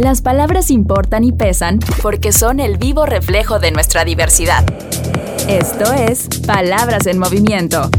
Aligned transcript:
Las 0.00 0.22
palabras 0.22 0.70
importan 0.70 1.24
y 1.24 1.32
pesan 1.32 1.78
porque 2.00 2.32
son 2.32 2.58
el 2.58 2.78
vivo 2.78 3.04
reflejo 3.04 3.58
de 3.58 3.70
nuestra 3.70 4.02
diversidad. 4.02 4.64
Esto 5.46 5.92
es 5.92 6.26
Palabras 6.46 7.06
en 7.06 7.18
Movimiento 7.18 7.90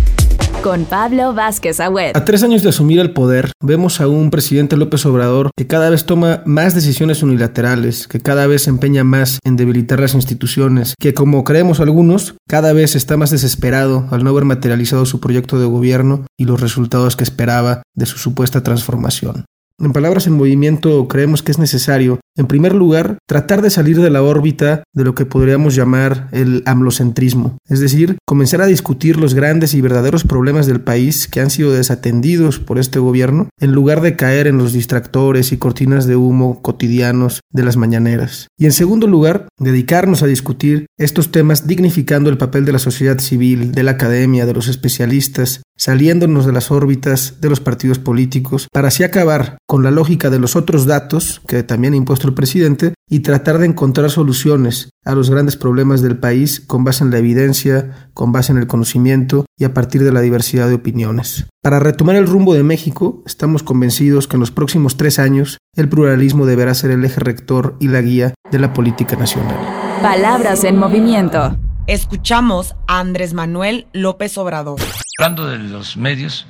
con 0.63 0.85
Pablo 0.85 1.35
Vázquez 1.35 1.79
Agüed. 1.79 2.15
A 2.15 2.25
tres 2.25 2.41
años 2.41 2.63
de 2.63 2.69
asumir 2.69 2.99
el 2.99 3.13
poder, 3.13 3.51
vemos 3.61 4.01
a 4.01 4.07
un 4.07 4.31
presidente 4.31 4.77
López 4.77 5.05
Obrador 5.05 5.51
que 5.55 5.67
cada 5.67 5.91
vez 5.91 6.05
toma 6.05 6.41
más 6.47 6.73
decisiones 6.73 7.21
unilaterales, 7.21 8.07
que 8.07 8.19
cada 8.19 8.47
vez 8.47 8.63
se 8.63 8.71
empeña 8.71 9.03
más 9.03 9.37
en 9.43 9.55
debilitar 9.55 9.99
las 9.99 10.15
instituciones, 10.15 10.95
que 10.99 11.13
como 11.13 11.43
creemos 11.43 11.79
algunos, 11.81 12.33
cada 12.47 12.73
vez 12.73 12.95
está 12.95 13.15
más 13.15 13.29
desesperado 13.29 14.07
al 14.09 14.23
no 14.23 14.31
haber 14.31 14.45
materializado 14.45 15.05
su 15.05 15.19
proyecto 15.19 15.59
de 15.59 15.67
gobierno 15.67 16.25
y 16.35 16.45
los 16.45 16.61
resultados 16.61 17.15
que 17.15 17.23
esperaba 17.23 17.83
de 17.95 18.07
su 18.07 18.17
supuesta 18.17 18.63
transformación. 18.63 19.45
En 19.81 19.93
palabras 19.93 20.27
en 20.27 20.33
movimiento, 20.33 21.07
creemos 21.07 21.41
que 21.41 21.51
es 21.51 21.57
necesario, 21.57 22.19
en 22.37 22.45
primer 22.45 22.75
lugar, 22.75 23.17
tratar 23.27 23.63
de 23.63 23.71
salir 23.71 23.99
de 23.99 24.11
la 24.11 24.21
órbita 24.21 24.83
de 24.93 25.03
lo 25.03 25.15
que 25.15 25.25
podríamos 25.25 25.73
llamar 25.73 26.29
el 26.31 26.61
amlocentrismo, 26.67 27.57
es 27.67 27.79
decir, 27.79 28.17
comenzar 28.27 28.61
a 28.61 28.67
discutir 28.67 29.17
los 29.17 29.33
grandes 29.33 29.73
y 29.73 29.81
verdaderos 29.81 30.23
problemas 30.23 30.67
del 30.67 30.81
país 30.81 31.27
que 31.27 31.41
han 31.41 31.49
sido 31.49 31.71
desatendidos 31.71 32.59
por 32.59 32.77
este 32.77 32.99
gobierno, 32.99 33.49
en 33.59 33.71
lugar 33.71 34.01
de 34.01 34.15
caer 34.15 34.45
en 34.45 34.59
los 34.59 34.71
distractores 34.71 35.51
y 35.51 35.57
cortinas 35.57 36.05
de 36.05 36.15
humo 36.15 36.61
cotidianos 36.61 37.41
de 37.51 37.63
las 37.63 37.75
mañaneras. 37.75 38.49
Y 38.59 38.65
en 38.65 38.73
segundo 38.73 39.07
lugar, 39.07 39.47
dedicarnos 39.57 40.21
a 40.21 40.27
discutir 40.27 40.85
estos 40.99 41.31
temas 41.31 41.65
dignificando 41.65 42.29
el 42.29 42.37
papel 42.37 42.65
de 42.65 42.73
la 42.73 42.79
sociedad 42.79 43.17
civil, 43.17 43.71
de 43.71 43.83
la 43.83 43.91
academia, 43.91 44.45
de 44.45 44.53
los 44.53 44.67
especialistas, 44.67 45.63
saliéndonos 45.75 46.45
de 46.45 46.51
las 46.51 46.69
órbitas 46.69 47.41
de 47.41 47.49
los 47.49 47.59
partidos 47.59 47.97
políticos, 47.97 48.67
para 48.71 48.89
así 48.89 49.03
acabar 49.03 49.57
con 49.71 49.83
la 49.83 49.91
lógica 49.91 50.29
de 50.29 50.37
los 50.37 50.57
otros 50.57 50.85
datos 50.85 51.41
que 51.47 51.63
también 51.63 51.93
ha 51.93 51.95
impuesto 51.95 52.27
el 52.27 52.33
presidente 52.33 52.93
y 53.09 53.21
tratar 53.21 53.57
de 53.57 53.67
encontrar 53.67 54.09
soluciones 54.09 54.89
a 55.05 55.15
los 55.15 55.29
grandes 55.29 55.55
problemas 55.55 56.01
del 56.01 56.17
país 56.17 56.59
con 56.59 56.83
base 56.83 57.05
en 57.05 57.09
la 57.09 57.19
evidencia, 57.19 58.09
con 58.13 58.33
base 58.33 58.51
en 58.51 58.57
el 58.57 58.67
conocimiento 58.67 59.45
y 59.57 59.63
a 59.63 59.73
partir 59.73 60.03
de 60.03 60.11
la 60.11 60.19
diversidad 60.19 60.67
de 60.67 60.73
opiniones. 60.73 61.45
Para 61.63 61.79
retomar 61.79 62.17
el 62.17 62.27
rumbo 62.27 62.53
de 62.53 62.63
México, 62.63 63.23
estamos 63.25 63.63
convencidos 63.63 64.27
que 64.27 64.35
en 64.35 64.41
los 64.41 64.51
próximos 64.51 64.97
tres 64.97 65.19
años 65.19 65.57
el 65.77 65.87
pluralismo 65.87 66.45
deberá 66.45 66.73
ser 66.73 66.91
el 66.91 67.05
eje 67.05 67.21
rector 67.21 67.77
y 67.79 67.87
la 67.87 68.01
guía 68.01 68.33
de 68.51 68.59
la 68.59 68.73
política 68.73 69.15
nacional. 69.15 69.55
Palabras 70.01 70.65
en 70.65 70.75
movimiento. 70.75 71.55
Escuchamos 71.87 72.75
a 72.89 72.99
Andrés 72.99 73.33
Manuel 73.33 73.87
López 73.93 74.37
Obrador. 74.37 74.81
Hablando 75.17 75.47
de 75.47 75.59
los 75.59 75.95
medios, 75.95 76.45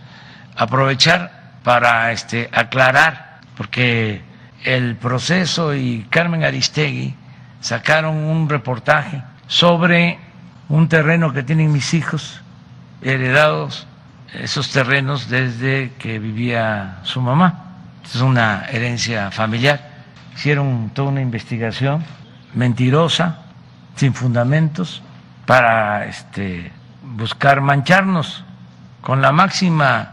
aprovechar 0.56 1.41
para 1.64 2.12
este, 2.12 2.50
aclarar, 2.52 3.40
porque 3.56 4.22
el 4.64 4.96
proceso 4.96 5.76
y 5.76 6.06
Carmen 6.10 6.44
Aristegui 6.44 7.16
sacaron 7.60 8.16
un 8.16 8.50
reportaje 8.50 9.22
sobre 9.48 10.20
un 10.70 10.88
terreno 10.88 11.34
que 11.34 11.44
tienen 11.44 11.72
mis 11.72 11.94
hijos, 11.94 12.42
heredados 13.02 13.88
esos 14.34 14.72
terrenos 14.72 15.30
desde 15.30 15.92
que 16.00 16.20
vivía 16.20 17.00
su 17.04 17.22
mamá. 17.22 17.66
Es 18.04 18.16
una 18.16 18.66
herencia 18.72 19.32
familiar. 19.32 19.92
Hicieron 20.36 20.92
toda 20.94 21.10
una 21.10 21.22
investigación 21.22 22.04
mentirosa, 22.54 23.40
sin 23.96 24.14
fundamentos, 24.14 25.02
para 25.46 26.06
este, 26.06 26.72
buscar 27.04 27.62
mancharnos 27.62 28.44
con 29.02 29.22
la 29.22 29.32
máxima 29.32 30.11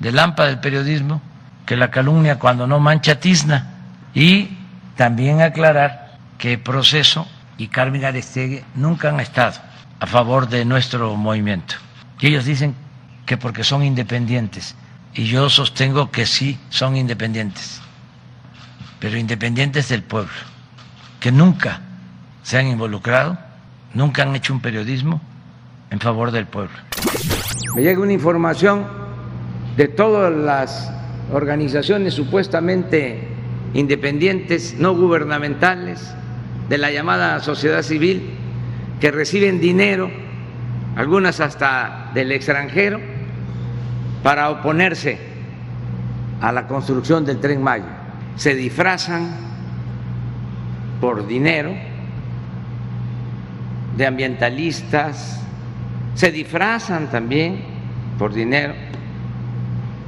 de 0.00 0.12
lámpara 0.12 0.48
del 0.48 0.60
periodismo, 0.60 1.20
que 1.66 1.76
la 1.76 1.90
calumnia 1.90 2.38
cuando 2.38 2.66
no 2.66 2.80
mancha 2.80 3.20
tizna, 3.20 3.70
y 4.14 4.56
también 4.96 5.40
aclarar 5.40 6.18
que 6.38 6.58
Proceso 6.58 7.26
y 7.56 7.68
Carmen 7.68 8.04
Aristegui 8.04 8.62
nunca 8.74 9.08
han 9.08 9.20
estado 9.20 9.60
a 10.00 10.06
favor 10.06 10.48
de 10.48 10.64
nuestro 10.64 11.16
movimiento. 11.16 11.74
Y 12.20 12.28
ellos 12.28 12.44
dicen 12.44 12.74
que 13.26 13.36
porque 13.36 13.64
son 13.64 13.82
independientes, 13.82 14.76
y 15.14 15.24
yo 15.24 15.48
sostengo 15.48 16.10
que 16.10 16.26
sí 16.26 16.58
son 16.68 16.96
independientes, 16.96 17.80
pero 18.98 19.16
independientes 19.16 19.88
del 19.88 20.02
pueblo, 20.02 20.32
que 21.20 21.32
nunca 21.32 21.80
se 22.42 22.58
han 22.58 22.66
involucrado 22.66 23.38
nunca 23.94 24.22
han 24.22 24.34
hecho 24.36 24.52
un 24.52 24.60
periodismo 24.60 25.20
en 25.90 26.00
favor 26.00 26.30
del 26.30 26.46
pueblo. 26.46 26.74
Me 27.74 27.82
llega 27.82 28.00
una 28.00 28.12
información 28.12 28.86
de 29.76 29.88
todas 29.88 30.32
las 30.32 30.92
organizaciones 31.32 32.14
supuestamente 32.14 33.28
independientes, 33.74 34.76
no 34.78 34.94
gubernamentales, 34.94 36.14
de 36.68 36.78
la 36.78 36.90
llamada 36.90 37.40
sociedad 37.40 37.82
civil, 37.82 38.30
que 39.00 39.10
reciben 39.10 39.60
dinero, 39.60 40.10
algunas 40.96 41.40
hasta 41.40 42.10
del 42.14 42.32
extranjero, 42.32 43.00
para 44.22 44.50
oponerse 44.50 45.18
a 46.40 46.52
la 46.52 46.66
construcción 46.66 47.24
del 47.24 47.40
tren 47.40 47.62
Maya. 47.62 47.84
Se 48.36 48.54
disfrazan 48.54 49.36
por 51.00 51.26
dinero 51.26 51.74
de 53.96 54.06
ambientalistas, 54.06 55.40
se 56.14 56.30
disfrazan 56.30 57.10
también 57.10 57.60
por 58.18 58.32
dinero 58.32 58.74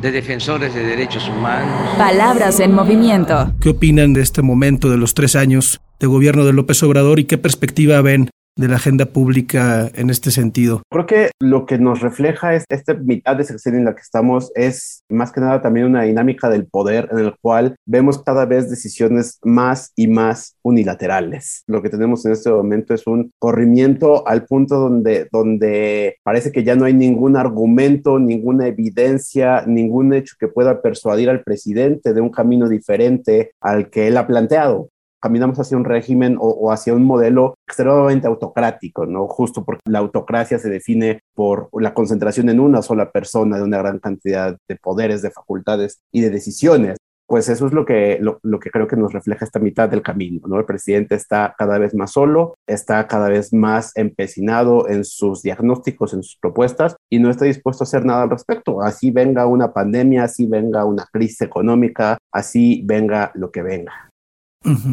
de 0.00 0.10
defensores 0.10 0.74
de 0.74 0.82
derechos 0.82 1.28
humanos. 1.28 1.96
Palabras 1.96 2.60
en 2.60 2.72
movimiento. 2.72 3.52
¿Qué 3.60 3.70
opinan 3.70 4.12
de 4.12 4.22
este 4.22 4.42
momento 4.42 4.90
de 4.90 4.96
los 4.96 5.14
tres 5.14 5.36
años 5.36 5.80
de 5.98 6.06
gobierno 6.06 6.44
de 6.44 6.52
López 6.52 6.82
Obrador 6.82 7.18
y 7.18 7.24
qué 7.24 7.38
perspectiva 7.38 8.00
ven 8.02 8.30
de 8.56 8.68
la 8.68 8.76
agenda 8.76 9.06
pública 9.06 9.90
en 9.94 10.10
este 10.10 10.30
sentido? 10.30 10.82
Creo 10.90 11.06
que 11.06 11.30
lo 11.40 11.66
que 11.66 11.78
nos 11.78 12.00
refleja 12.00 12.54
es 12.54 12.64
esta 12.68 12.94
mitad 12.94 13.36
de 13.36 13.44
sexenio 13.44 13.78
en 13.78 13.84
la 13.84 13.94
que 13.94 14.00
estamos 14.00 14.50
es 14.54 15.04
más 15.10 15.30
que 15.30 15.40
nada 15.40 15.60
también 15.60 15.86
una 15.86 16.02
dinámica 16.02 16.48
del 16.48 16.66
poder 16.66 17.08
en 17.12 17.18
el 17.18 17.34
cual 17.40 17.76
vemos 17.84 18.22
cada 18.22 18.46
vez 18.46 18.70
decisiones 18.70 19.38
más 19.44 19.92
y 19.94 20.08
más 20.08 20.56
unilaterales. 20.62 21.62
Lo 21.66 21.82
que 21.82 21.90
tenemos 21.90 22.24
en 22.24 22.32
este 22.32 22.50
momento 22.50 22.94
es 22.94 23.06
un 23.06 23.30
corrimiento 23.38 24.26
al 24.26 24.46
punto 24.46 24.78
donde, 24.78 25.28
donde 25.30 26.16
parece 26.22 26.50
que 26.50 26.64
ya 26.64 26.76
no 26.76 26.86
hay 26.86 26.94
ningún 26.94 27.36
argumento, 27.36 28.18
ninguna 28.18 28.66
evidencia, 28.66 29.64
ningún 29.66 30.14
hecho 30.14 30.36
que 30.38 30.48
pueda 30.48 30.80
persuadir 30.80 31.28
al 31.28 31.42
presidente 31.42 32.14
de 32.14 32.20
un 32.20 32.30
camino 32.30 32.68
diferente 32.68 33.52
al 33.60 33.90
que 33.90 34.08
él 34.08 34.16
ha 34.16 34.26
planteado 34.26 34.88
caminamos 35.26 35.58
hacia 35.58 35.76
un 35.76 35.84
régimen 35.84 36.36
o, 36.38 36.70
hacia 36.70 36.94
un 36.94 37.02
modelo 37.02 37.56
extremadamente 37.66 38.28
autocrático, 38.28 39.06
¿no? 39.06 39.26
Justo 39.26 39.64
porque 39.64 39.82
la 39.84 39.98
autocracia 39.98 40.60
se 40.60 40.70
define 40.70 41.18
por 41.34 41.68
la 41.72 41.94
concentración 41.94 42.48
en 42.48 42.60
una 42.60 42.80
sola 42.80 43.10
persona 43.10 43.56
de 43.56 43.64
una 43.64 43.78
gran 43.78 43.98
cantidad 43.98 44.56
de 44.68 44.76
poderes, 44.76 45.22
de 45.22 45.32
facultades 45.32 45.98
y 46.12 46.20
de 46.20 46.30
decisiones. 46.30 46.96
Pues 47.26 47.48
eso 47.48 47.66
es 47.66 47.72
lo 47.72 47.84
que, 47.84 48.18
lo, 48.20 48.38
lo 48.44 48.60
que 48.60 48.70
creo 48.70 48.86
que 48.86 48.94
nos 48.94 49.12
refleja 49.12 49.44
esta 49.44 49.58
mitad 49.58 49.88
del 49.88 50.00
camino, 50.00 50.46
¿no? 50.46 50.60
El 50.60 50.64
presidente 50.64 51.16
está 51.16 51.56
cada 51.58 51.76
vez 51.78 51.92
más 51.92 52.12
solo, 52.12 52.54
está 52.68 53.04
cada 53.08 53.28
vez 53.28 53.52
más 53.52 53.90
empecinado 53.96 54.88
en 54.88 55.04
sus 55.04 55.42
diagnósticos, 55.42 56.14
en 56.14 56.22
sus 56.22 56.38
propuestas 56.38 56.94
y 57.10 57.18
no 57.18 57.30
está 57.30 57.46
dispuesto 57.46 57.82
a 57.82 57.86
hacer 57.86 58.04
nada 58.04 58.22
al 58.22 58.30
respecto. 58.30 58.80
Así 58.80 59.10
venga 59.10 59.44
una 59.46 59.72
pandemia, 59.72 60.22
así 60.22 60.46
venga 60.46 60.84
una 60.84 61.04
crisis 61.12 61.40
económica, 61.40 62.16
así 62.30 62.82
venga 62.86 63.32
lo 63.34 63.50
que 63.50 63.62
venga. 63.62 64.05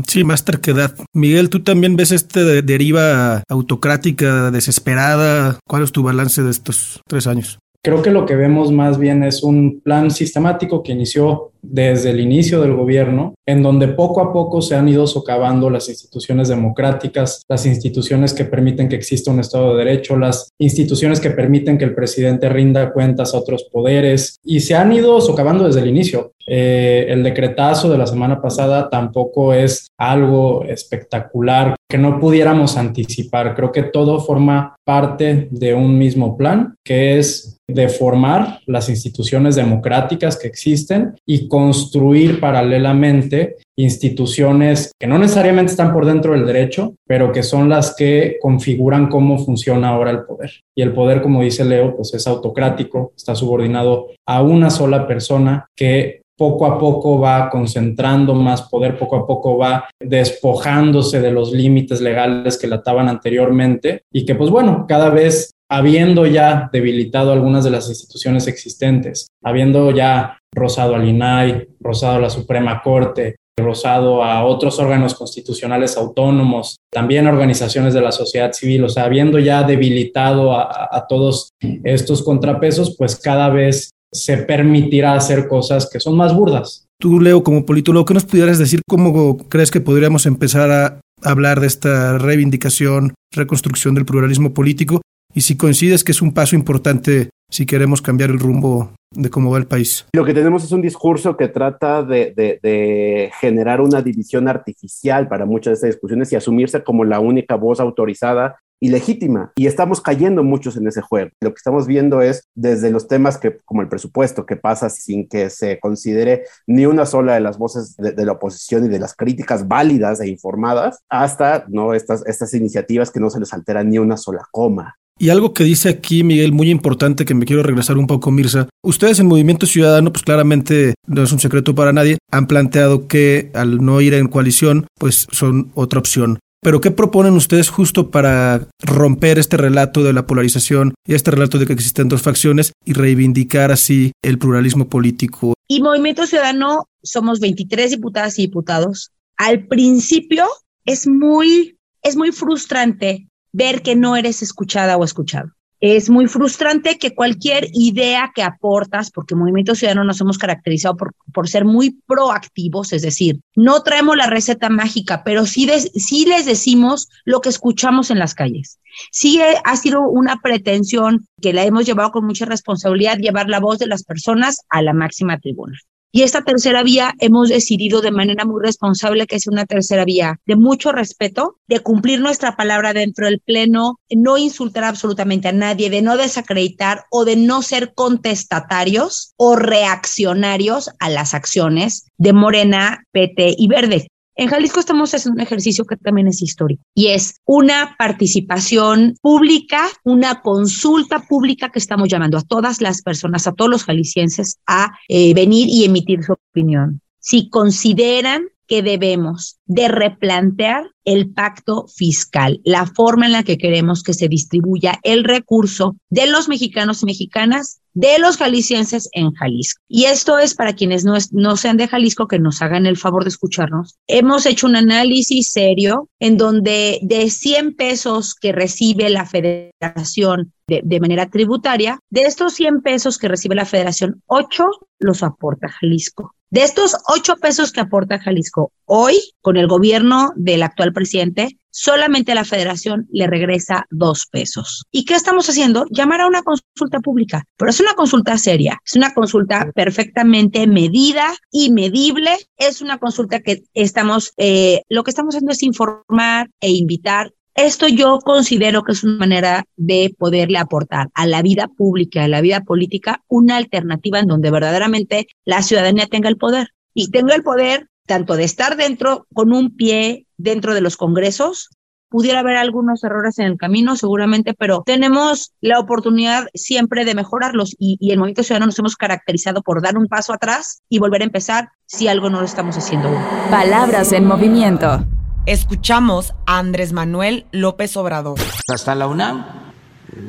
Sí, 0.08 0.24
más 0.24 0.46
terquedad. 0.46 0.94
Miguel, 1.14 1.50
¿tú 1.50 1.64
también 1.64 1.96
ves 1.96 2.12
este 2.12 2.62
deriva 2.62 3.44
autocrática, 3.50 4.52
desesperada? 4.52 5.60
¿Cuál 5.68 5.84
es 5.84 5.92
tu 5.92 6.04
balance 6.04 6.44
de 6.44 6.52
estos 6.52 7.02
tres 7.08 7.28
años? 7.28 7.60
Creo 7.84 8.02
que 8.02 8.12
lo 8.12 8.26
que 8.26 8.36
vemos 8.36 8.72
más 8.72 8.98
bien 8.98 9.24
es 9.24 9.44
un 9.44 9.82
plan 9.82 10.12
sistemático 10.12 10.84
que 10.84 10.94
inició 10.94 11.53
desde 11.64 12.12
el 12.12 12.20
inicio 12.20 12.62
del 12.62 12.76
gobierno, 12.76 13.34
en 13.48 13.64
donde 13.64 13.88
poco 13.88 14.22
a 14.22 14.32
poco 14.32 14.62
se 14.62 14.76
han 14.76 14.88
ido 14.90 15.08
socavando 15.08 15.70
las 15.70 15.90
instituciones 15.90 16.50
democráticas, 16.50 17.42
las 17.48 17.66
instituciones 17.66 18.34
que 18.34 18.46
permiten 18.46 18.90
que 18.90 18.98
exista 18.98 19.32
un 19.32 19.40
Estado 19.40 19.72
de 19.72 19.86
Derecho, 19.86 20.18
las 20.18 20.50
instituciones 20.60 21.20
que 21.20 21.32
permiten 21.32 21.78
que 21.78 21.86
el 21.86 21.96
presidente 21.96 22.50
rinda 22.50 22.92
cuentas 22.92 23.34
a 23.34 23.40
otros 23.40 23.64
poderes, 23.72 24.38
y 24.44 24.60
se 24.60 24.76
han 24.76 24.92
ido 24.92 25.20
socavando 25.22 25.66
desde 25.66 25.80
el 25.80 25.88
inicio. 25.88 26.34
Eh, 26.46 27.06
el 27.08 27.24
decretazo 27.24 27.90
de 27.90 27.98
la 27.98 28.06
semana 28.06 28.42
pasada 28.42 28.90
tampoco 28.90 29.54
es 29.54 29.88
algo 29.98 30.66
espectacular 30.66 31.76
que 31.90 31.98
no 31.98 32.20
pudiéramos 32.20 32.76
anticipar. 32.76 33.56
Creo 33.56 33.72
que 33.72 33.84
todo 33.84 34.20
forma 34.20 34.76
parte 34.84 35.48
de 35.52 35.74
un 35.74 35.98
mismo 35.98 36.36
plan, 36.36 36.76
que 36.84 37.18
es 37.18 37.60
de 37.68 37.88
formar 37.88 38.60
las 38.66 38.90
instituciones 38.90 39.56
democráticas 39.56 40.38
que 40.38 40.48
existen 40.48 41.16
y 41.26 41.48
construir 41.54 42.40
paralelamente 42.40 43.58
instituciones 43.78 44.92
que 45.00 45.06
no 45.06 45.20
necesariamente 45.20 45.70
están 45.70 45.94
por 45.94 46.04
dentro 46.04 46.32
del 46.32 46.48
derecho, 46.48 46.96
pero 47.06 47.32
que 47.32 47.44
son 47.44 47.70
las 47.70 47.96
que 47.96 48.38
configuran 48.42 49.08
cómo 49.08 49.38
funciona 49.38 49.90
ahora 49.90 50.10
el 50.10 50.24
poder. 50.24 50.50
Y 50.76 50.82
el 50.82 50.94
poder, 50.94 51.22
como 51.22 51.44
dice 51.44 51.64
Leo, 51.64 51.96
pues 51.96 52.12
es 52.16 52.26
autocrático, 52.26 53.14
está 53.16 53.36
subordinado 53.36 54.08
a 54.28 54.42
una 54.42 54.72
sola 54.72 55.06
persona 55.06 55.68
que 55.78 56.24
poco 56.36 56.66
a 56.66 56.80
poco 56.80 57.20
va 57.20 57.52
concentrando 57.52 58.34
más 58.34 58.64
poder, 58.64 58.98
poco 58.98 59.18
a 59.18 59.28
poco 59.28 59.56
va 59.56 59.88
despojándose 60.00 61.22
de 61.22 61.32
los 61.32 61.52
límites 61.52 62.02
legales 62.02 62.58
que 62.58 62.66
la 62.66 62.78
ataban 62.78 63.08
anteriormente 63.08 64.02
y 64.12 64.26
que 64.26 64.34
pues 64.34 64.50
bueno, 64.50 64.86
cada 64.88 65.12
vez 65.12 65.52
habiendo 65.74 66.28
ya 66.28 66.70
debilitado 66.72 67.32
algunas 67.32 67.64
de 67.64 67.72
las 67.72 67.90
instituciones 67.90 68.46
existentes, 68.48 69.26
habiendo 69.44 69.90
ya 69.90 70.38
rozado 70.54 70.94
al 70.94 71.08
INAI, 71.08 71.68
rozado 71.80 72.18
a 72.18 72.20
la 72.20 72.30
Suprema 72.30 72.80
Corte, 72.84 73.38
rozado 73.58 74.24
a 74.24 74.44
otros 74.46 74.78
órganos 74.78 75.16
constitucionales 75.16 75.98
autónomos, 75.98 76.76
también 76.92 77.26
organizaciones 77.26 77.96
de 77.96 78.02
la 78.02 78.12
sociedad 78.12 78.54
civil, 78.54 78.84
o 78.84 78.90
sea, 78.90 79.06
habiendo 79.06 79.40
ya 79.40 79.64
debilitado 79.64 80.54
a, 80.54 80.90
a, 80.92 81.08
todos 81.08 81.50
estos 81.84 82.22
contrapesos, 82.22 82.96
pues 82.96 83.16
cada 83.16 83.50
vez 83.50 83.90
se 84.12 84.38
permitirá 84.38 85.16
hacer 85.16 85.48
cosas 85.48 85.90
que 85.92 86.00
son 86.00 86.16
más 86.16 86.36
burdas. 86.36 86.86
Tú, 87.02 87.20
Leo, 87.20 87.44
como 87.44 87.66
politólogo, 87.66 88.06
¿qué 88.06 88.14
nos 88.14 88.26
pudieras 88.26 88.60
decir? 88.60 88.82
¿Cómo 88.88 89.38
crees 89.50 89.72
que 89.72 89.82
podríamos 89.82 90.28
empezar 90.28 90.70
a 90.70 91.00
hablar 91.24 91.62
de 91.62 91.68
esta 91.68 92.20
reivindicación, 92.20 93.16
reconstrucción 93.32 93.96
del 93.96 94.06
pluralismo 94.06 94.54
político? 94.54 95.02
Y 95.34 95.42
si 95.42 95.58
coincides 95.58 96.04
que 96.04 96.12
es 96.12 96.22
un 96.22 96.34
paso 96.34 96.56
importante 96.56 97.30
si 97.50 97.66
queremos 97.66 98.02
cambiar 98.02 98.32
el 98.32 98.40
rumbo 98.40 98.92
de 99.12 99.30
cómo 99.30 99.52
va 99.52 99.60
el 99.60 99.68
país. 99.68 100.06
Lo 100.14 100.26
que 100.26 100.34
tenemos 100.34 100.64
es 100.64 100.72
un 100.72 100.82
discurso 100.82 101.38
que 101.38 101.48
trata 101.48 102.02
de, 102.02 102.34
de, 102.36 102.60
de, 102.64 103.32
generar 103.40 103.80
una 103.80 104.02
división 104.02 104.48
artificial 104.48 105.28
para 105.28 105.46
muchas 105.46 105.72
de 105.72 105.74
estas 105.74 105.90
discusiones 105.92 106.32
y 106.32 106.36
asumirse 106.36 106.84
como 106.84 107.04
la 107.04 107.20
única 107.20 107.56
voz 107.56 107.80
autorizada 107.80 108.58
y 108.80 108.90
legítima. 108.90 109.52
Y 109.56 109.68
estamos 109.68 110.02
cayendo 110.02 110.44
muchos 110.44 110.78
en 110.78 110.88
ese 110.88 111.02
juego. 111.02 111.30
Lo 111.42 111.52
que 111.52 111.58
estamos 111.58 111.86
viendo 111.86 112.22
es 112.22 112.50
desde 112.56 112.90
los 112.90 113.08
temas 113.08 113.38
que, 113.38 113.60
como 113.66 113.82
el 113.82 113.88
presupuesto, 113.88 114.48
que 114.48 114.56
pasa 114.56 114.90
sin 114.90 115.28
que 115.28 115.52
se 115.52 115.80
considere 115.80 116.46
ni 116.66 116.88
una 116.88 117.06
sola 117.06 117.36
de 117.36 117.40
las 117.40 117.60
voces 117.60 117.96
de, 117.98 118.14
de 118.14 118.26
la 118.26 118.34
oposición 118.34 118.86
y 118.86 118.90
de 118.90 119.00
las 119.00 119.16
críticas 119.16 119.68
válidas 119.68 120.20
e 120.22 120.28
informadas, 120.28 121.00
hasta 121.08 121.66
¿no? 121.70 121.94
estas, 121.94 122.26
estas 122.26 122.54
iniciativas 122.56 123.12
que 123.12 123.20
no 123.20 123.30
se 123.30 123.40
les 123.40 123.54
altera 123.54 123.84
ni 123.84 124.00
una 124.00 124.18
sola 124.18 124.42
coma. 124.52 124.96
Y 125.20 125.30
algo 125.30 125.54
que 125.54 125.64
dice 125.64 125.90
aquí 125.90 126.24
Miguel, 126.24 126.52
muy 126.52 126.70
importante, 126.70 127.26
que 127.26 127.36
me 127.36 127.46
quiero 127.46 127.64
regresar 127.64 127.98
un 127.98 128.08
poco, 128.08 128.32
Mirza. 128.32 128.68
Ustedes 128.84 129.20
en 129.20 129.28
Movimiento 129.28 129.66
Ciudadano, 129.66 130.12
pues 130.12 130.24
claramente 130.24 130.96
no 131.08 131.24
es 131.24 131.32
un 131.32 131.40
secreto 131.40 131.76
para 131.76 131.94
nadie, 131.94 132.18
han 132.32 132.48
planteado 132.48 133.08
que 133.08 133.52
al 133.54 133.84
no 133.84 134.02
ir 134.02 134.14
en 134.16 134.28
coalición, 134.28 134.88
pues 135.00 135.28
son 135.32 135.72
otra 135.76 136.00
opción. 136.00 136.40
Pero 136.62 136.80
¿qué 136.80 136.92
proponen 136.92 137.34
ustedes 137.34 137.70
justo 137.70 138.10
para 138.10 138.68
romper 138.82 139.38
este 139.38 139.58
relato 139.58 140.02
de 140.02 140.14
la 140.14 140.26
polarización 140.26 140.94
y 141.06 141.14
este 141.14 141.32
relato 141.32 141.60
de 141.60 141.66
que 141.68 141.74
existen 141.74 142.08
dos 142.08 142.22
facciones 142.22 142.72
y 142.86 142.94
reivindicar 142.94 143.72
así 143.72 144.14
el 144.24 144.40
pluralismo 144.40 144.88
político? 144.88 145.56
Y 145.68 145.82
Movimiento 145.82 146.26
Ciudadano 146.26 146.88
somos 147.04 147.42
23 147.42 147.92
diputadas 147.92 148.40
y 148.40 148.44
diputados. 148.44 149.12
Al 149.36 149.68
principio 149.68 150.46
es 150.86 151.06
muy, 151.06 151.78
es 152.02 152.16
muy 152.16 152.32
frustrante 152.32 153.28
ver 153.54 153.82
que 153.82 153.96
no 153.96 154.18
eres 154.18 154.42
escuchada 154.42 154.98
o 154.98 155.04
escuchado. 155.06 155.52
Es 155.80 156.10
muy 156.10 156.28
frustrante 156.28 156.98
que 156.98 157.14
cualquier 157.14 157.68
idea 157.74 158.32
que 158.34 158.42
aportas, 158.42 159.12
porque 159.12 159.36
Movimiento 159.36 159.76
Ciudadano 159.76 160.06
nos 160.06 160.22
hemos 160.22 160.38
caracterizado 160.38 160.96
por, 160.96 161.14
por 161.34 161.50
ser 161.50 161.66
muy 161.66 162.00
proactivos, 162.08 162.94
es 162.94 163.02
decir, 163.02 163.42
no 163.58 163.84
traemos 163.84 164.16
la 164.16 164.28
receta 164.28 164.70
mágica, 164.70 165.26
pero 165.26 165.46
sí, 165.46 165.70
sí 165.96 166.26
les 166.26 166.46
decimos 166.46 167.10
lo 167.26 167.42
que 167.42 167.50
escuchamos 167.50 168.12
en 168.12 168.20
las 168.20 168.34
calles. 168.34 168.80
Sí 169.12 169.42
ha 169.42 169.76
sido 169.76 170.08
una 170.08 170.40
pretensión 170.42 171.28
que 171.42 171.52
la 171.52 171.66
hemos 171.66 171.86
llevado 171.86 172.12
con 172.12 172.26
mucha 172.26 172.46
responsabilidad, 172.46 173.18
llevar 173.18 173.50
la 173.50 173.60
voz 173.60 173.78
de 173.78 173.88
las 173.88 174.04
personas 174.04 174.62
a 174.70 174.82
la 174.82 174.94
máxima 174.94 175.38
tribuna. 175.38 175.78
Y 176.16 176.22
esta 176.22 176.44
tercera 176.44 176.84
vía 176.84 177.16
hemos 177.18 177.50
decidido 177.50 178.00
de 178.00 178.12
manera 178.12 178.46
muy 178.46 178.62
responsable 178.64 179.26
que 179.26 179.36
es 179.36 179.48
una 179.48 179.66
tercera 179.66 180.06
vía 180.06 180.40
de 180.46 180.56
mucho 180.56 180.92
respeto, 180.92 181.58
de 181.68 181.80
cumplir 181.80 182.22
nuestra 182.22 182.56
palabra 182.56 182.94
dentro 182.94 183.26
del 183.26 183.40
Pleno, 183.40 184.00
no 184.12 184.38
insultar 184.38 184.84
absolutamente 184.84 185.48
a 185.48 185.54
nadie, 185.54 185.90
de 185.90 186.04
no 186.04 186.16
desacreditar 186.16 187.06
o 187.10 187.26
de 187.26 187.36
no 187.36 187.64
ser 187.64 187.96
contestatarios 187.96 189.34
o 189.38 189.56
reaccionarios 189.56 190.92
a 191.00 191.10
las 191.10 191.34
acciones 191.34 192.06
de 192.20 192.34
Morena, 192.34 193.08
PT 193.12 193.56
y 193.58 193.68
Verde. 193.68 194.08
En 194.36 194.48
Jalisco 194.48 194.80
estamos 194.80 195.14
haciendo 195.14 195.36
un 195.36 195.42
ejercicio 195.42 195.86
que 195.86 195.96
también 195.96 196.28
es 196.28 196.42
histórico 196.42 196.82
y 196.96 197.08
es 197.08 197.40
una 197.46 197.96
participación 197.98 199.16
pública, 199.22 199.88
una 200.04 200.42
consulta 200.42 201.20
pública 201.20 201.70
que 201.70 201.80
estamos 201.80 202.10
llamando 202.10 202.40
a 202.40 202.42
todas 202.42 202.82
las 202.82 203.04
personas, 203.04 203.46
a 203.46 203.54
todos 203.54 203.70
los 203.70 203.84
jaliscienses 203.84 204.60
a 204.66 204.92
eh, 205.08 205.34
venir 205.36 205.68
y 205.70 205.86
emitir 205.86 206.24
su 206.24 206.34
opinión. 206.34 207.02
Si 207.20 207.50
consideran 207.50 208.48
que 208.74 208.82
debemos 208.82 209.60
de 209.68 209.88
replantear 209.88 210.90
el 211.06 211.32
pacto 211.32 211.86
fiscal, 211.96 212.60
la 212.64 212.88
forma 212.88 213.28
en 213.28 213.34
la 213.34 213.44
que 213.44 213.60
queremos 213.60 214.02
que 214.02 214.16
se 214.16 214.28
distribuya 214.28 215.00
el 215.04 215.26
recurso 215.26 215.96
de 216.10 216.26
los 216.26 216.50
mexicanos 216.50 217.04
y 217.04 217.06
mexicanas, 217.06 217.82
de 217.94 218.18
los 218.18 218.38
jaliscienses 218.38 219.10
en 219.12 219.32
Jalisco. 219.34 219.80
Y 219.88 220.06
esto 220.06 220.40
es 220.40 220.56
para 220.56 220.74
quienes 220.74 221.06
no, 221.06 221.16
es, 221.16 221.32
no 221.34 221.56
sean 221.56 221.78
de 221.78 221.88
Jalisco, 221.88 222.28
que 222.28 222.40
nos 222.40 222.64
hagan 222.64 222.88
el 222.88 222.98
favor 222.98 223.26
de 223.26 223.30
escucharnos. 223.30 223.96
Hemos 224.08 224.48
hecho 224.48 224.66
un 224.66 224.76
análisis 224.76 225.52
serio 225.52 226.10
en 226.20 226.38
donde 226.38 226.98
de 227.04 227.30
100 227.30 227.76
pesos 227.76 228.34
que 228.34 228.54
recibe 228.54 229.12
la 229.12 229.28
federación 229.28 230.52
de, 230.66 230.82
de, 230.84 231.00
manera 231.00 231.30
tributaria, 231.30 232.00
de 232.10 232.24
estos 232.24 232.56
100 232.56 232.82
pesos 232.82 233.20
que 233.20 233.28
recibe 233.28 233.54
la 233.54 233.66
federación, 233.66 234.24
8 234.26 234.66
los 234.98 235.22
aporta 235.22 235.70
Jalisco. 235.70 236.34
De 236.54 236.62
estos 236.62 236.96
8 237.08 237.38
pesos 237.38 237.72
que 237.72 237.82
aporta 237.82 238.20
Jalisco 238.20 238.72
hoy, 238.86 239.16
con 239.42 239.58
el 239.58 239.66
gobierno 239.66 240.34
del 240.36 240.62
actual 240.62 240.94
presidente, 240.94 241.58
solamente 241.72 242.36
la 242.36 242.46
federación 242.46 243.08
le 243.12 243.26
regresa 243.26 243.88
dos 243.90 244.28
pesos. 244.28 244.84
¿Y 244.92 245.06
qué 245.06 245.16
estamos 245.16 245.50
haciendo? 245.50 245.88
Llamar 245.90 246.22
a 246.22 246.28
una 246.28 246.44
consulta 246.44 247.00
pública, 247.00 247.44
pero 247.58 247.72
es 247.72 247.80
una 247.80 247.96
consulta 247.96 248.38
seria, 248.38 248.80
es 248.86 248.96
una 248.96 249.16
consulta 249.16 249.72
perfectamente 249.74 250.68
medida 250.68 251.34
y 251.50 251.72
medible, 251.72 252.38
es 252.58 252.84
una 252.84 253.00
consulta 253.00 253.40
que 253.40 253.64
estamos, 253.74 254.32
eh, 254.38 254.84
lo 254.90 255.04
que 255.04 255.10
estamos 255.10 255.34
haciendo 255.34 255.54
es 255.54 255.64
informar 255.64 256.52
e 256.62 256.70
invitar 256.70 257.34
esto 257.56 257.88
yo 257.88 258.20
considero 258.20 258.84
que 258.84 258.94
es 258.94 259.04
una 259.04 259.18
manera 259.18 259.66
de 259.76 260.16
poderle 260.18 260.58
aportar 260.58 261.10
a 261.14 261.28
la 261.28 261.42
vida 261.42 261.68
pública, 261.68 262.24
a 262.24 262.28
la 262.28 262.42
vida 262.42 262.62
política, 262.62 263.22
una 263.28 263.58
alternativa 263.58 264.20
en 264.20 264.28
donde 264.28 264.52
verdaderamente 264.52 265.28
la 265.46 265.62
ciudadanía 265.62 266.08
tenga 266.08 266.30
el 266.30 266.38
poder 266.38 266.70
y 266.94 267.12
tenga 267.12 267.36
el 267.36 267.44
poder 267.44 267.88
tanto 268.06 268.36
de 268.36 268.44
estar 268.44 268.76
dentro 268.76 269.28
con 269.34 269.54
un 269.54 269.76
pie 269.76 270.26
dentro 270.38 270.74
de 270.74 270.82
los 270.82 270.98
congresos. 270.98 271.70
Pudiera 272.10 272.40
haber 272.40 272.58
algunos 272.58 273.04
errores 273.04 273.40
en 273.40 273.46
el 273.46 273.58
camino, 273.58 273.96
seguramente, 273.96 274.54
pero 274.54 274.84
tenemos 274.86 275.54
la 275.62 275.80
oportunidad 275.80 276.48
siempre 276.54 277.06
de 277.06 277.16
mejorarlos 277.16 277.76
y, 277.80 277.98
y 278.00 278.12
el 278.12 278.20
Movimiento 278.20 278.44
Ciudadano 278.44 278.68
nos 278.68 278.78
hemos 278.78 278.96
caracterizado 278.96 279.64
por 279.64 279.82
dar 279.82 279.98
un 279.98 280.08
paso 280.08 280.32
atrás 280.32 280.84
y 280.90 281.00
volver 281.00 281.22
a 281.22 281.26
empezar 281.26 281.70
si 281.88 282.08
algo 282.08 282.30
no 282.30 282.40
lo 282.40 282.46
estamos 282.46 282.78
haciendo. 282.78 283.10
Palabras 283.50 284.12
en 284.12 284.26
movimiento. 284.26 285.04
Escuchamos 285.46 286.34
a 286.46 286.60
Andrés 286.60 286.94
Manuel 286.94 287.48
López 287.52 287.98
Obrador. 287.98 288.40
Hasta 288.70 288.96
la 288.96 289.08
UNAM 289.08 289.46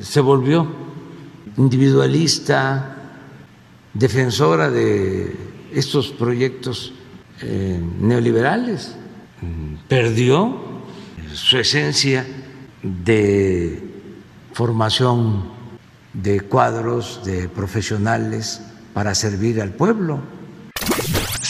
se 0.03 0.21
volvió 0.21 0.67
individualista, 1.57 2.97
defensora 3.93 4.71
de 4.71 5.37
estos 5.73 6.09
proyectos 6.09 6.93
eh, 7.43 7.81
neoliberales. 8.01 8.97
Perdió 9.87 10.57
su 11.33 11.59
esencia 11.59 12.27
de 12.83 13.85
formación 14.53 15.45
de 16.13 16.41
cuadros, 16.41 17.21
de 17.25 17.49
profesionales 17.49 18.63
para 18.93 19.15
servir 19.15 19.63
al 19.63 19.71
pueblo. 19.71 20.19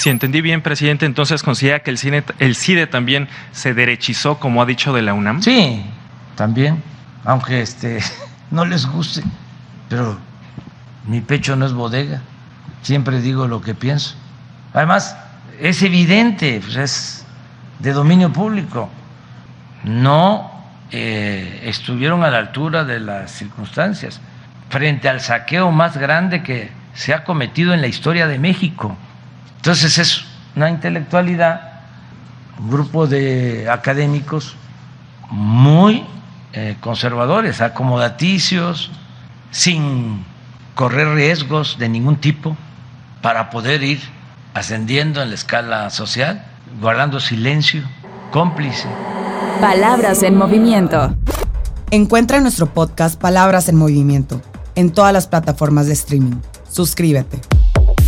Si 0.04 0.10
entendí 0.10 0.42
bien, 0.42 0.60
presidente, 0.60 1.06
entonces 1.06 1.42
considera 1.42 1.78
que 1.78 1.90
el, 1.90 1.96
cine, 1.96 2.24
el 2.38 2.56
CIDE 2.56 2.86
también 2.86 3.26
se 3.52 3.72
derechizó, 3.72 4.38
como 4.38 4.60
ha 4.60 4.66
dicho 4.66 4.92
de 4.92 5.00
la 5.00 5.14
UNAM. 5.14 5.40
Sí, 5.40 5.82
también, 6.36 6.82
aunque 7.24 7.62
este, 7.62 8.00
no 8.50 8.66
les 8.66 8.84
guste, 8.84 9.22
pero 9.88 10.18
mi 11.06 11.22
pecho 11.22 11.56
no 11.56 11.64
es 11.64 11.72
bodega, 11.72 12.20
siempre 12.82 13.22
digo 13.22 13.48
lo 13.48 13.62
que 13.62 13.74
pienso. 13.74 14.14
Además, 14.74 15.16
es 15.58 15.82
evidente, 15.82 16.60
pues 16.62 16.76
es 16.76 17.26
de 17.78 17.94
dominio 17.94 18.30
público, 18.30 18.90
no 19.84 20.52
eh, 20.90 21.62
estuvieron 21.64 22.24
a 22.24 22.30
la 22.30 22.40
altura 22.40 22.84
de 22.84 23.00
las 23.00 23.30
circunstancias 23.30 24.20
frente 24.68 25.08
al 25.08 25.22
saqueo 25.22 25.72
más 25.72 25.96
grande 25.96 26.42
que 26.42 26.70
se 26.92 27.14
ha 27.14 27.24
cometido 27.24 27.72
en 27.72 27.80
la 27.80 27.86
historia 27.86 28.26
de 28.26 28.38
México. 28.38 28.98
Entonces 29.64 29.96
es 29.96 30.24
una 30.54 30.68
intelectualidad, 30.68 31.80
un 32.58 32.70
grupo 32.70 33.06
de 33.06 33.66
académicos 33.70 34.56
muy 35.30 36.04
eh, 36.52 36.76
conservadores, 36.80 37.62
acomodaticios, 37.62 38.90
sin 39.50 40.22
correr 40.74 41.14
riesgos 41.14 41.78
de 41.78 41.88
ningún 41.88 42.16
tipo 42.16 42.58
para 43.22 43.48
poder 43.48 43.82
ir 43.82 44.02
ascendiendo 44.52 45.22
en 45.22 45.30
la 45.30 45.34
escala 45.34 45.88
social, 45.88 46.44
guardando 46.78 47.18
silencio, 47.18 47.84
cómplice. 48.32 48.86
Palabras 49.62 50.22
en 50.24 50.36
movimiento. 50.36 51.16
Encuentra 51.90 52.38
nuestro 52.40 52.66
podcast 52.66 53.18
Palabras 53.18 53.70
en 53.70 53.76
Movimiento 53.76 54.42
en 54.74 54.92
todas 54.92 55.14
las 55.14 55.26
plataformas 55.26 55.86
de 55.86 55.94
streaming. 55.94 56.36
Suscríbete. 56.68 57.53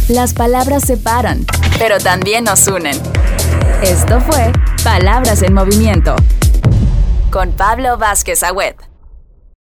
Las 0.09 0.35
palabras 0.35 0.85
separan, 0.87 1.45
pero 1.81 1.99
también 1.99 2.45
nos 2.45 2.69
unen. 2.69 2.97
Esto 3.83 4.21
fue 4.21 4.53
Palabras 4.85 5.43
en 5.43 5.53
Movimiento 5.53 6.15
con 7.33 7.51
Pablo 7.51 7.99
Vázquez 7.99 8.45
Agüed. 8.45 8.77